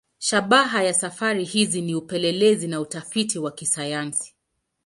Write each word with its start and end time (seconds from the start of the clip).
Shabaha 0.19 0.83
ya 0.83 0.93
safari 0.93 1.43
hizi 1.45 1.81
ni 1.81 1.95
upelelezi 1.95 2.67
na 2.67 2.81
utafiti 2.81 3.39
wa 3.39 3.51
kisayansi. 3.51 4.35